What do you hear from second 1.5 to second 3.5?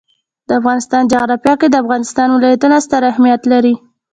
کې د افغانستان ولايتونه ستر اهمیت